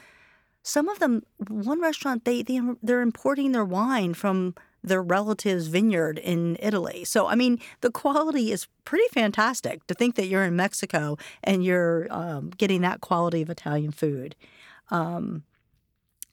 Some 0.62 0.88
of 0.88 0.98
them, 0.98 1.22
one 1.48 1.80
restaurant, 1.80 2.24
they, 2.24 2.42
they 2.42 2.60
they're 2.82 3.00
importing 3.00 3.52
their 3.52 3.64
wine 3.64 4.14
from 4.14 4.54
their 4.82 5.02
relative's 5.02 5.66
vineyard 5.66 6.18
in 6.18 6.56
Italy. 6.60 7.04
So, 7.04 7.26
I 7.26 7.34
mean, 7.34 7.60
the 7.80 7.90
quality 7.90 8.52
is 8.52 8.66
pretty 8.84 9.08
fantastic 9.12 9.86
to 9.86 9.94
think 9.94 10.14
that 10.16 10.26
you're 10.26 10.44
in 10.44 10.56
Mexico 10.56 11.16
and 11.42 11.64
you're 11.64 12.06
um, 12.10 12.50
getting 12.56 12.80
that 12.82 13.00
quality 13.00 13.42
of 13.42 13.50
Italian 13.50 13.92
food. 13.92 14.36
Um, 14.90 15.44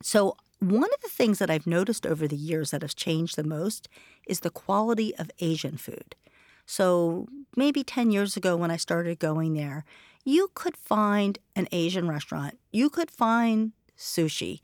so, 0.02 0.38
one 0.60 0.84
of 0.84 1.02
the 1.04 1.10
things 1.10 1.38
that 1.38 1.52
I've 1.52 1.68
noticed 1.68 2.06
over 2.08 2.28
the 2.28 2.36
years 2.36 2.72
that 2.72 2.82
has 2.82 2.96
changed 2.96 3.36
the 3.36 3.44
most 3.44 3.88
is 4.28 4.40
the 4.40 4.50
quality 4.50 5.16
of 5.18 5.30
Asian 5.40 5.78
food. 5.78 6.16
So, 6.66 7.28
maybe 7.56 7.84
10 7.84 8.12
years 8.12 8.36
ago 8.36 8.56
when 8.56 8.72
I 8.72 8.78
started 8.78 9.20
going 9.20 9.54
there, 9.54 9.86
you 10.24 10.52
could 10.56 10.76
find 10.76 11.40
an 11.56 11.68
Asian 11.72 12.08
restaurant, 12.08 12.58
you 12.72 12.90
could 12.90 13.10
find 13.10 13.72
sushi. 13.98 14.60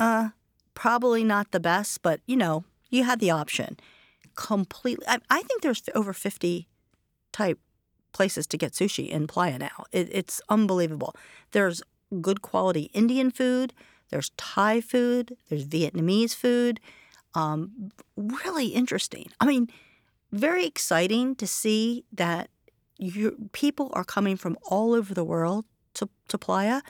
Uh, 0.00 0.30
probably 0.74 1.22
not 1.22 1.52
the 1.52 1.60
best, 1.60 2.02
but 2.02 2.20
you 2.26 2.36
know, 2.36 2.64
you 2.92 3.04
had 3.04 3.18
the 3.20 3.30
option. 3.30 3.78
Completely, 4.34 5.06
I, 5.08 5.18
I 5.30 5.42
think 5.42 5.62
there's 5.62 5.82
over 5.94 6.12
50 6.12 6.68
type 7.32 7.58
places 8.12 8.46
to 8.48 8.58
get 8.58 8.72
sushi 8.72 9.08
in 9.08 9.26
Playa 9.26 9.58
now. 9.58 9.84
It, 9.90 10.08
it's 10.12 10.40
unbelievable. 10.48 11.16
There's 11.52 11.82
good 12.20 12.42
quality 12.42 12.90
Indian 12.92 13.30
food, 13.30 13.72
there's 14.10 14.30
Thai 14.36 14.82
food, 14.82 15.36
there's 15.48 15.66
Vietnamese 15.66 16.34
food. 16.34 16.78
Um, 17.34 17.90
really 18.16 18.68
interesting. 18.68 19.30
I 19.40 19.46
mean, 19.46 19.68
very 20.30 20.66
exciting 20.66 21.34
to 21.36 21.46
see 21.46 22.04
that 22.12 22.50
people 23.52 23.90
are 23.94 24.04
coming 24.04 24.36
from 24.36 24.58
all 24.62 24.92
over 24.92 25.14
the 25.14 25.24
world 25.24 25.64
to, 25.94 26.08
to 26.28 26.36
Playa. 26.36 26.82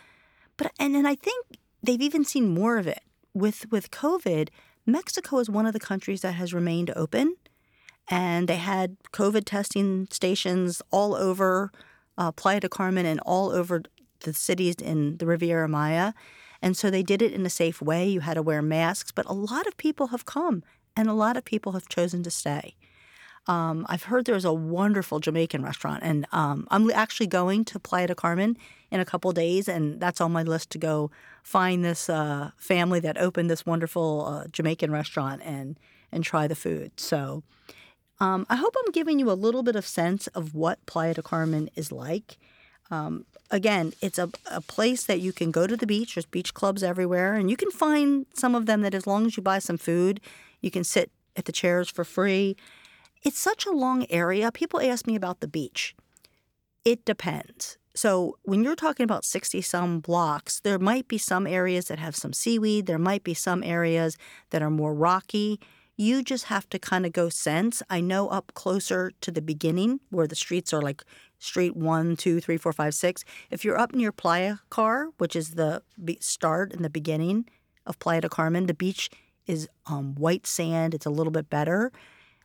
But 0.57 0.73
and 0.79 0.95
then 0.95 1.07
I 1.07 1.15
think 1.15 1.47
they've 1.83 2.01
even 2.01 2.25
seen 2.25 2.49
more 2.49 2.79
of 2.79 2.87
it 2.87 3.03
with 3.35 3.71
with 3.71 3.91
COVID. 3.91 4.49
Mexico 4.87 5.39
is 5.39 5.49
one 5.49 5.67
of 5.67 5.73
the 5.73 5.81
countries 5.81 6.23
that 6.23 6.33
has 6.33 6.53
remained 6.53 6.93
open, 6.97 7.37
and 8.09 8.49
they 8.49 8.57
had 8.57 8.97
COVID 9.13 9.45
testing 9.45 10.09
stations 10.11 10.83
all 10.91 11.15
over 11.15 11.71
uh, 12.19 12.33
Playa 12.33 12.61
del 12.61 12.69
Carmen 12.69 13.07
and 13.07 13.21
all 13.21 13.51
over 13.51 13.83
the 14.21 14.33
cities 14.33 14.77
in 14.77 15.17
the 15.19 15.27
Riviera 15.27 15.69
Maya. 15.69 16.13
And 16.61 16.77
so 16.77 16.91
they 16.91 17.03
did 17.03 17.23
it 17.23 17.33
in 17.33 17.45
a 17.45 17.51
safe 17.51 17.83
way. 17.83 18.09
You 18.09 18.21
had 18.21 18.35
to 18.35 18.43
wear 18.43 18.63
masks, 18.63 19.11
but 19.11 19.27
a 19.27 19.33
lot 19.33 19.67
of 19.67 19.77
people 19.77 20.09
have 20.09 20.25
come 20.25 20.63
and 20.97 21.09
a 21.09 21.15
lot 21.15 21.37
of 21.37 21.45
people 21.45 21.73
have 21.73 21.89
chosen 21.89 22.23
to 22.23 22.31
stay. 22.31 22.77
Um, 23.49 23.87
I've 23.89 24.05
heard 24.05 24.25
there's 24.25 24.45
a 24.45 24.53
wonderful 24.53 25.19
Jamaican 25.19 25.65
restaurant, 25.65 26.03
and 26.05 26.27
um, 26.33 26.69
I'm 26.71 26.91
actually 26.93 27.27
going 27.27 27.65
to 27.67 27.81
Playa 27.81 28.07
del 28.07 28.15
Carmen 28.15 28.57
in 28.91 29.01
a 29.01 29.05
couple 29.05 29.33
days, 29.33 29.69
and 29.69 29.99
that's 29.99 30.21
on 30.21 30.31
my 30.31 30.45
list 30.45 30.71
to 30.71 30.79
go 30.79 31.11
find 31.43 31.85
this 31.85 32.09
uh, 32.09 32.53
family 32.57 33.01
that 33.01 33.19
opened 33.19 33.51
this 33.51 33.67
wonderful 33.67 34.27
uh, 34.27 34.47
Jamaican 34.49 34.93
restaurant 34.93 35.43
and 35.45 35.79
and 36.13 36.23
try 36.23 36.47
the 36.47 36.55
food. 36.55 37.01
So 37.01 37.43
um, 38.21 38.47
I 38.49 38.57
hope 38.57 38.75
I'm 38.79 38.93
giving 38.93 39.19
you 39.19 39.31
a 39.31 39.33
little 39.33 39.63
bit 39.63 39.75
of 39.75 39.87
sense 39.87 40.29
of 40.29 40.55
what 40.55 40.85
Playa 40.87 41.15
del 41.15 41.25
Carmen 41.25 41.71
is 41.75 41.91
like. 41.91 42.39
Um, 42.91 43.25
again, 43.51 43.95
it's 44.01 44.19
a, 44.19 44.31
a 44.51 44.61
place 44.61 45.05
that 45.05 45.21
you 45.21 45.33
can 45.33 45.51
go 45.51 45.67
to 45.67 45.77
the 45.77 45.87
beach. 45.87 46.15
There's 46.15 46.27
beach 46.27 46.55
clubs 46.55 46.83
everywhere, 46.83 47.35
and 47.35 47.51
you 47.51 47.57
can 47.57 47.71
find 47.71 48.27
some 48.35 48.55
of 48.55 48.67
them 48.67 48.83
that 48.83 48.95
as 48.95 49.07
long 49.07 49.27
as 49.27 49.37
you 49.37 49.43
buy 49.43 49.59
some 49.59 49.79
food, 49.79 50.21
you 50.61 50.71
can 50.71 50.85
sit 50.85 51.11
at 51.35 51.47
the 51.47 51.53
chairs 51.53 51.89
for 51.89 52.05
free. 52.05 52.57
It's 53.23 53.39
such 53.39 53.67
a 53.67 53.71
long 53.71 54.07
area. 54.11 54.51
People 54.51 54.81
ask 54.81 55.07
me 55.07 55.15
about 55.15 55.41
the 55.41 55.49
beach. 55.49 55.95
It 56.85 57.05
depends. 57.05 57.79
So, 57.95 58.39
when 58.43 58.65
you're 58.65 58.75
talking 58.75 59.05
about 59.05 59.25
60 59.25 59.61
some 59.61 60.01
blocks, 60.01 60.61
there 60.61 60.79
might 60.79 61.09
be 61.09 61.19
some 61.19 61.47
areas 61.47 61.87
that 61.87 61.99
have 61.99 62.17
some 62.17 62.33
seaweed, 62.33 62.87
there 62.87 62.99
might 62.99 63.23
be 63.23 63.35
some 63.35 63.63
areas 63.63 64.17
that 64.51 64.63
are 64.63 64.71
more 64.71 64.95
rocky. 64.95 65.61
You 65.97 66.23
just 66.23 66.45
have 66.45 66.69
to 66.71 66.79
kind 66.79 67.05
of 67.05 67.13
go 67.13 67.29
sense. 67.29 67.83
I 67.91 68.01
know 68.01 68.29
up 68.29 68.53
closer 68.55 69.13
to 69.21 69.31
the 69.31 69.43
beginning 69.43 70.01
where 70.09 70.27
the 70.27 70.35
streets 70.35 70.73
are 70.73 70.81
like 70.81 71.05
street 71.39 71.77
one, 71.77 72.17
two, 72.17 72.41
three, 72.41 72.57
four, 72.57 72.73
five, 72.73 72.95
six. 72.95 73.25
If 73.51 73.63
you're 73.63 73.79
up 73.79 73.95
near 73.95 74.11
Playa 74.11 74.57
Car, 74.71 75.11
which 75.19 75.37
is 75.37 75.51
the 75.51 75.83
start 76.21 76.73
and 76.73 76.83
the 76.83 76.91
beginning 76.91 77.45
of 77.85 77.99
Playa 77.99 78.23
del 78.23 78.31
Carmen, 78.31 78.67
the 78.67 78.75
beach 78.75 79.11
is 79.47 79.69
um, 79.87 80.15
white 80.15 80.47
sand. 80.47 80.95
It's 80.95 81.07
a 81.07 81.11
little 81.11 81.31
bit 81.31 81.51
better. 81.51 81.93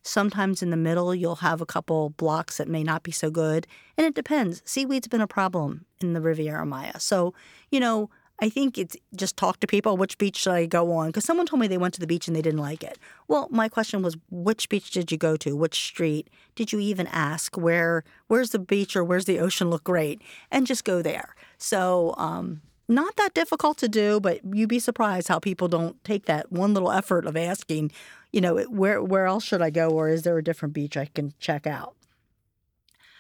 Sometimes 0.07 0.63
in 0.63 0.69
the 0.69 0.77
middle, 0.77 1.13
you'll 1.13 1.35
have 1.35 1.59
a 1.59 1.65
couple 1.65 2.11
blocks 2.11 2.57
that 2.57 2.69
may 2.69 2.81
not 2.81 3.03
be 3.03 3.11
so 3.11 3.29
good. 3.29 3.67
And 3.97 4.07
it 4.07 4.15
depends. 4.15 4.61
Seaweed's 4.65 5.07
been 5.09 5.21
a 5.21 5.27
problem 5.27 5.85
in 5.99 6.13
the 6.13 6.21
Riviera 6.21 6.65
Maya. 6.65 6.99
So, 6.99 7.33
you 7.71 7.81
know, 7.81 8.09
I 8.39 8.49
think 8.49 8.77
it's 8.77 8.95
just 9.15 9.35
talk 9.35 9.59
to 9.59 9.67
people. 9.67 9.97
Which 9.97 10.17
beach 10.17 10.37
should 10.37 10.53
I 10.53 10.65
go 10.65 10.93
on? 10.93 11.07
Because 11.07 11.25
someone 11.25 11.45
told 11.45 11.59
me 11.59 11.67
they 11.67 11.77
went 11.77 11.93
to 11.95 11.99
the 11.99 12.07
beach 12.07 12.27
and 12.27 12.35
they 12.35 12.41
didn't 12.41 12.61
like 12.61 12.83
it. 12.83 12.97
Well, 13.27 13.47
my 13.51 13.67
question 13.67 14.01
was, 14.01 14.15
which 14.31 14.69
beach 14.69 14.91
did 14.91 15.11
you 15.11 15.17
go 15.17 15.35
to? 15.37 15.55
Which 15.57 15.75
street? 15.75 16.29
Did 16.55 16.71
you 16.71 16.79
even 16.79 17.07
ask 17.07 17.57
where? 17.57 18.05
Where's 18.27 18.51
the 18.51 18.59
beach 18.59 18.95
or 18.95 19.03
where's 19.03 19.25
the 19.25 19.39
ocean 19.39 19.69
look 19.69 19.83
great? 19.83 20.21
And 20.51 20.67
just 20.67 20.85
go 20.85 21.01
there. 21.01 21.35
So, 21.57 22.13
um, 22.17 22.61
not 22.87 23.17
that 23.17 23.33
difficult 23.33 23.77
to 23.79 23.89
do, 23.89 24.19
but 24.19 24.39
you'd 24.53 24.69
be 24.69 24.79
surprised 24.79 25.27
how 25.27 25.39
people 25.39 25.67
don't 25.67 26.01
take 26.05 26.25
that 26.25 26.51
one 26.51 26.73
little 26.73 26.91
effort 26.91 27.25
of 27.25 27.35
asking, 27.35 27.91
you 28.31 28.41
know, 28.41 28.57
where 28.63 29.01
where 29.01 29.25
else 29.25 29.43
should 29.43 29.61
I 29.61 29.69
go, 29.69 29.89
or 29.89 30.09
is 30.09 30.23
there 30.23 30.37
a 30.37 30.43
different 30.43 30.73
beach 30.73 30.97
I 30.97 31.05
can 31.05 31.33
check 31.39 31.65
out? 31.65 31.95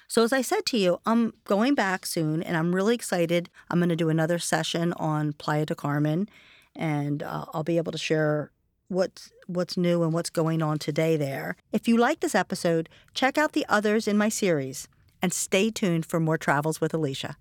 So, 0.07 0.23
as 0.23 0.31
I 0.31 0.41
said 0.41 0.65
to 0.67 0.77
you, 0.77 0.99
I'm 1.05 1.33
going 1.43 1.75
back 1.75 2.05
soon 2.05 2.41
and 2.41 2.55
I'm 2.55 2.73
really 2.73 2.95
excited. 2.95 3.49
I'm 3.69 3.79
going 3.79 3.89
to 3.89 3.95
do 3.95 4.09
another 4.09 4.39
session 4.39 4.93
on 4.93 5.33
Playa 5.33 5.65
de 5.65 5.75
Carmen 5.75 6.29
and 6.75 7.23
uh, 7.23 7.45
I'll 7.53 7.63
be 7.63 7.77
able 7.77 7.91
to 7.91 7.97
share 7.97 8.51
what's 8.87 9.31
what's 9.47 9.75
new 9.75 10.03
and 10.03 10.13
what's 10.13 10.29
going 10.29 10.61
on 10.61 10.79
today 10.79 11.17
there. 11.17 11.57
If 11.73 11.87
you 11.87 11.97
like 11.97 12.21
this 12.21 12.35
episode, 12.35 12.87
check 13.13 13.37
out 13.37 13.53
the 13.53 13.65
others 13.67 14.07
in 14.07 14.17
my 14.17 14.29
series 14.29 14.87
and 15.21 15.33
stay 15.33 15.69
tuned 15.71 16.05
for 16.05 16.19
more 16.19 16.37
travels 16.37 16.79
with 16.79 16.93
Alicia. 16.93 17.37